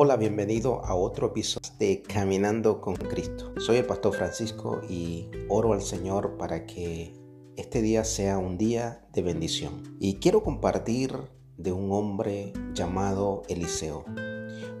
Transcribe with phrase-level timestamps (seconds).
[0.00, 3.52] Hola, bienvenido a otro episodio de Caminando con Cristo.
[3.58, 7.14] Soy el pastor Francisco y oro al Señor para que
[7.56, 9.96] este día sea un día de bendición.
[9.98, 11.12] Y quiero compartir
[11.56, 14.04] de un hombre llamado Eliseo,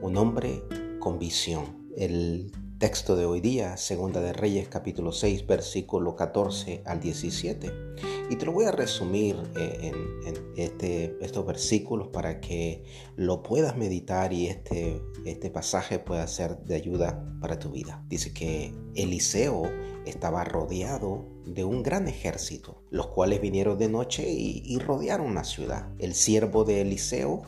[0.00, 0.62] un hombre
[1.00, 1.88] con visión.
[1.96, 7.72] El texto de hoy día, Segunda de Reyes capítulo 6, versículo 14 al 17.
[8.30, 9.90] Y te lo voy a resumir eh,
[10.24, 12.84] en, este, estos versículos para que
[13.16, 18.04] lo puedas meditar y este, este pasaje pueda ser de ayuda para tu vida.
[18.06, 19.64] Dice que Eliseo
[20.06, 25.42] estaba rodeado de un gran ejército, los cuales vinieron de noche y, y rodearon la
[25.42, 25.88] ciudad.
[25.98, 27.42] El siervo de Eliseo,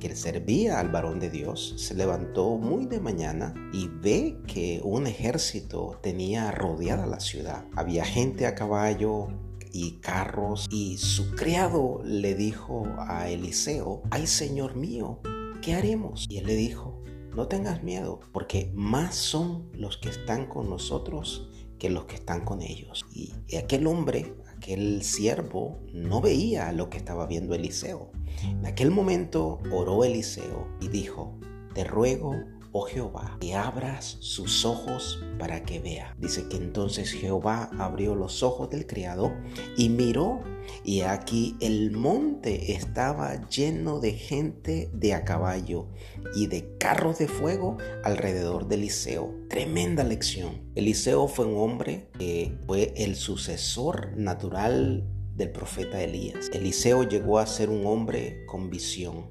[0.00, 5.06] que servía al varón de Dios, se levantó muy de mañana y ve que un
[5.06, 7.64] ejército tenía rodeada la ciudad.
[7.74, 9.28] Había gente a caballo,
[9.76, 15.20] y carros y su criado le dijo a Eliseo, ay Señor mío,
[15.60, 16.24] ¿qué haremos?
[16.30, 17.02] Y él le dijo,
[17.34, 22.44] no tengas miedo, porque más son los que están con nosotros que los que están
[22.44, 23.04] con ellos.
[23.12, 28.10] Y aquel hombre, aquel siervo, no veía lo que estaba viendo Eliseo.
[28.42, 31.38] En aquel momento oró Eliseo y dijo,
[31.74, 32.34] te ruego
[32.76, 36.14] oh Jehová, que abras sus ojos para que vea.
[36.18, 39.32] Dice que entonces Jehová abrió los ojos del criado
[39.76, 40.42] y miró
[40.84, 45.88] y aquí el monte estaba lleno de gente de a caballo
[46.34, 49.34] y de carros de fuego alrededor de Eliseo.
[49.48, 50.70] Tremenda lección.
[50.74, 56.50] Eliseo fue un hombre que fue el sucesor natural del profeta Elías.
[56.52, 59.30] Eliseo llegó a ser un hombre con visión.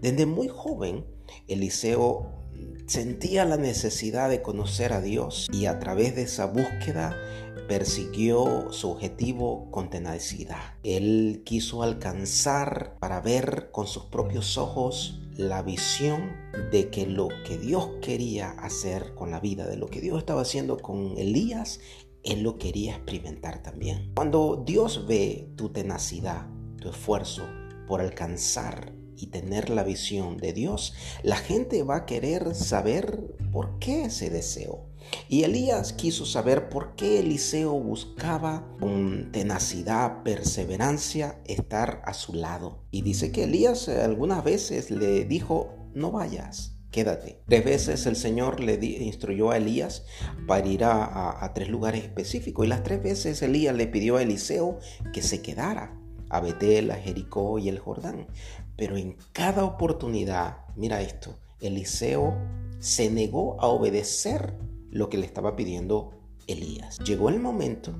[0.00, 1.06] Desde muy joven,
[1.48, 2.41] Eliseo
[2.86, 7.16] sentía la necesidad de conocer a Dios y a través de esa búsqueda
[7.68, 10.74] persiguió su objetivo con tenacidad.
[10.82, 16.32] Él quiso alcanzar para ver con sus propios ojos la visión
[16.70, 20.42] de que lo que Dios quería hacer con la vida, de lo que Dios estaba
[20.42, 21.80] haciendo con Elías,
[22.22, 24.12] él lo quería experimentar también.
[24.14, 26.46] Cuando Dios ve tu tenacidad,
[26.80, 27.42] tu esfuerzo
[27.86, 33.78] por alcanzar y tener la visión de Dios, la gente va a querer saber por
[33.78, 34.86] qué ese deseo.
[35.28, 42.84] Y Elías quiso saber por qué Eliseo buscaba con tenacidad, perseverancia, estar a su lado.
[42.90, 47.42] Y dice que Elías algunas veces le dijo, no vayas, quédate.
[47.46, 50.04] Tres veces el Señor le instruyó a Elías
[50.46, 54.22] para ir a, a, tres lugares específicos y las tres veces Elías le pidió a
[54.22, 54.78] Eliseo
[55.12, 56.01] que se quedara
[56.32, 58.26] a Betel, a Jericó y el Jordán.
[58.76, 62.36] Pero en cada oportunidad, mira esto, Eliseo
[62.80, 64.54] se negó a obedecer
[64.90, 66.10] lo que le estaba pidiendo
[66.46, 66.98] Elías.
[66.98, 67.94] Llegó el momento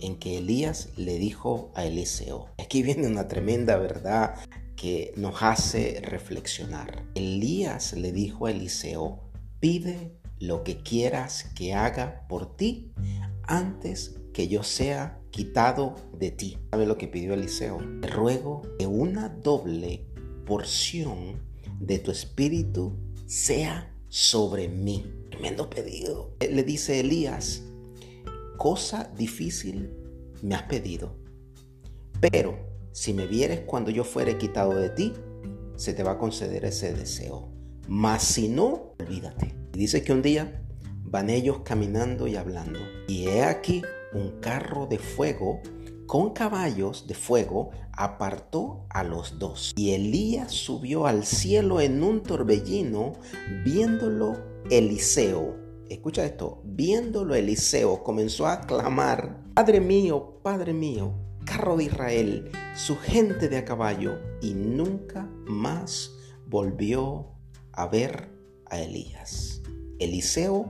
[0.00, 4.36] en que Elías le dijo a Eliseo, aquí viene una tremenda verdad
[4.76, 7.04] que nos hace reflexionar.
[7.14, 9.18] Elías le dijo a Eliseo,
[9.58, 12.92] pide lo que quieras que haga por ti
[13.42, 16.58] antes que yo sea quitado de ti.
[16.70, 17.78] ¿Sabe lo que pidió Eliseo?
[18.00, 20.06] Te ruego que una doble
[20.46, 21.42] porción
[21.80, 22.96] de tu espíritu
[23.26, 25.12] sea sobre mí.
[25.28, 26.36] Tremendo pedido.
[26.38, 27.64] Le dice Elías,
[28.56, 29.90] cosa difícil
[30.40, 31.16] me has pedido,
[32.20, 32.56] pero
[32.92, 35.14] si me vieres cuando yo fuere quitado de ti,
[35.74, 37.50] se te va a conceder ese deseo.
[37.88, 39.52] Mas si no, olvídate.
[39.72, 40.64] dice que un día
[41.02, 42.78] van ellos caminando y hablando.
[43.08, 43.82] Y he aquí
[44.12, 45.60] un carro de fuego
[46.08, 49.74] con caballos de fuego apartó a los dos.
[49.76, 53.12] Y Elías subió al cielo en un torbellino,
[53.62, 54.38] viéndolo
[54.70, 55.54] Eliseo.
[55.90, 61.12] Escucha esto, viéndolo Eliseo comenzó a clamar, Padre mío, Padre mío,
[61.44, 66.14] carro de Israel, su gente de a caballo, y nunca más
[66.46, 67.26] volvió
[67.72, 68.30] a ver
[68.66, 69.60] a Elías.
[69.98, 70.66] Eliseo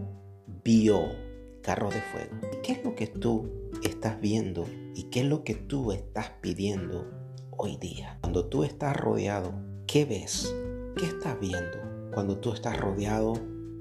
[0.65, 1.28] vio
[1.69, 2.41] carro de fuego.
[2.63, 7.07] ¿Qué es lo que tú estás viendo y qué es lo que tú estás pidiendo
[7.51, 8.17] hoy día?
[8.23, 9.53] Cuando tú estás rodeado,
[9.87, 10.51] ¿qué ves?
[10.97, 11.77] ¿Qué estás viendo
[12.15, 13.35] cuando tú estás rodeado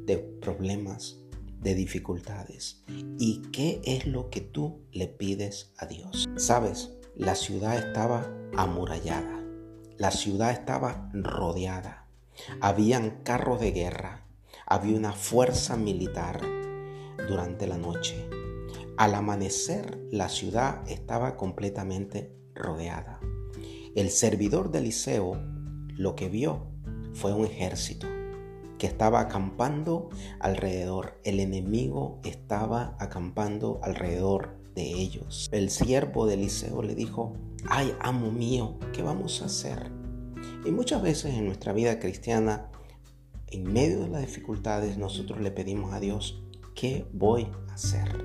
[0.05, 1.21] de problemas,
[1.61, 2.83] de dificultades?
[3.19, 6.27] ¿Y qué es lo que tú le pides a Dios?
[6.35, 9.45] Sabes, la ciudad estaba amurallada,
[9.97, 12.05] la ciudad estaba rodeada,
[12.59, 14.25] habían carros de guerra,
[14.65, 16.41] había una fuerza militar,
[17.27, 18.29] durante la noche.
[18.97, 23.19] Al amanecer la ciudad estaba completamente rodeada.
[23.95, 25.39] El servidor de Eliseo
[25.95, 26.67] lo que vio
[27.13, 28.07] fue un ejército
[28.77, 30.09] que estaba acampando
[30.39, 31.19] alrededor.
[31.23, 35.49] El enemigo estaba acampando alrededor de ellos.
[35.51, 37.33] El siervo de Eliseo le dijo,
[37.67, 39.91] ay, amo mío, ¿qué vamos a hacer?
[40.65, 42.69] Y muchas veces en nuestra vida cristiana
[43.47, 46.43] en medio de las dificultades nosotros le pedimos a Dios,
[46.77, 48.23] ¿qué voy a hacer?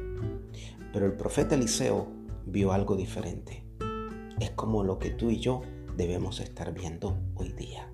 [0.93, 2.07] Pero el profeta Eliseo
[2.45, 3.65] vio algo diferente.
[4.39, 5.63] Es como lo que tú y yo
[5.97, 7.91] debemos estar viendo hoy día.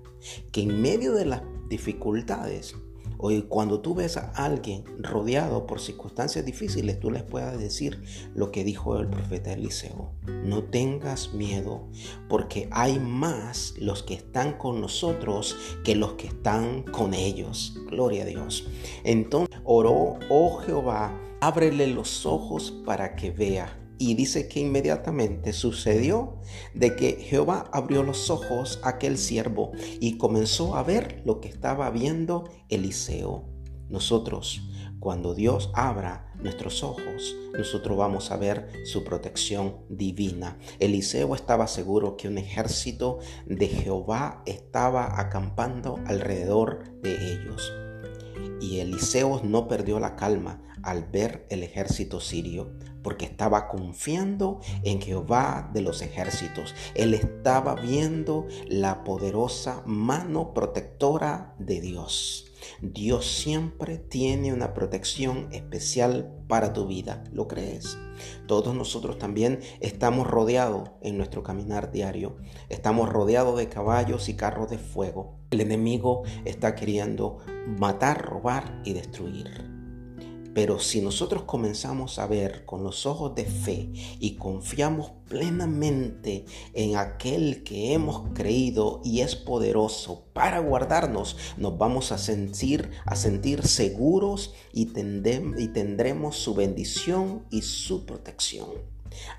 [0.51, 2.75] Que en medio de las dificultades
[3.21, 8.01] Hoy cuando tú ves a alguien rodeado por circunstancias difíciles, tú les puedas decir
[8.33, 10.13] lo que dijo el profeta Eliseo.
[10.45, 11.89] No tengas miedo,
[12.29, 17.77] porque hay más los que están con nosotros que los que están con ellos.
[17.89, 18.69] Gloria a Dios.
[19.03, 26.39] Entonces oró, oh Jehová, ábrele los ojos para que vea y dice que inmediatamente sucedió
[26.73, 31.49] de que Jehová abrió los ojos a aquel siervo y comenzó a ver lo que
[31.49, 33.45] estaba viendo Eliseo.
[33.89, 34.61] Nosotros,
[34.99, 40.57] cuando Dios abra nuestros ojos, nosotros vamos a ver su protección divina.
[40.79, 47.71] Eliseo estaba seguro que un ejército de Jehová estaba acampando alrededor de ellos.
[48.61, 52.71] Y Eliseo no perdió la calma al ver el ejército sirio,
[53.03, 56.75] porque estaba confiando en Jehová de los ejércitos.
[56.95, 62.48] Él estaba viendo la poderosa mano protectora de Dios.
[62.81, 67.23] Dios siempre tiene una protección especial para tu vida.
[67.31, 67.97] ¿Lo crees?
[68.47, 72.37] Todos nosotros también estamos rodeados en nuestro caminar diario.
[72.69, 75.39] Estamos rodeados de caballos y carros de fuego.
[75.51, 79.78] El enemigo está queriendo matar, robar y destruir.
[80.59, 86.97] Pero si nosotros comenzamos a ver con los ojos de fe y confiamos plenamente en
[86.97, 93.65] aquel que hemos creído y es poderoso para guardarnos, nos vamos a sentir, a sentir
[93.65, 98.67] seguros y, tendremos su bendición y su protección.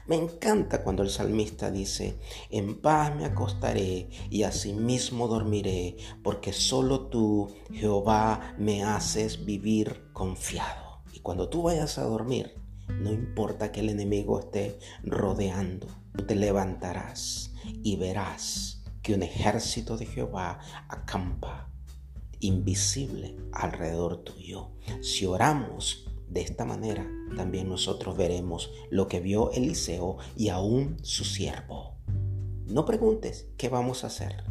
[0.07, 2.17] Me encanta cuando el salmista dice,
[2.49, 10.90] en paz me acostaré y asimismo dormiré, porque solo tú, Jehová, me haces vivir confiado.
[11.23, 12.55] Cuando tú vayas a dormir,
[12.89, 15.87] no importa que el enemigo esté rodeando,
[16.17, 17.53] tú te levantarás
[17.83, 21.71] y verás que un ejército de Jehová acampa
[22.41, 24.71] invisible alrededor tuyo.
[25.03, 27.07] Si oramos de esta manera,
[27.37, 31.97] también nosotros veremos lo que vio Eliseo y aún su siervo.
[32.67, 34.45] No preguntes qué vamos a hacer,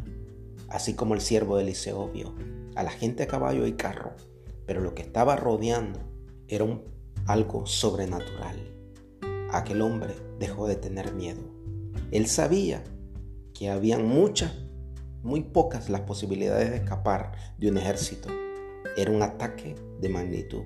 [0.68, 2.34] así como el siervo de Eliseo vio
[2.76, 4.12] a la gente a caballo y carro,
[4.66, 6.09] pero lo que estaba rodeando
[6.50, 6.82] era un,
[7.26, 8.56] algo sobrenatural.
[9.52, 11.40] Aquel hombre dejó de tener miedo.
[12.10, 12.82] Él sabía
[13.54, 14.52] que habían muchas,
[15.22, 18.28] muy pocas las posibilidades de escapar de un ejército.
[18.96, 20.64] Era un ataque de magnitud.